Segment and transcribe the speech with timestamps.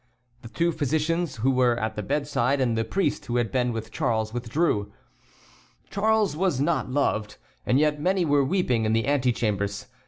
[0.41, 3.91] The two physicians who were at the bedside and the priest who had been with
[3.91, 4.91] Charles withdrew.
[5.91, 9.85] Charles was not loved, and yet many were weeping in the antechambers.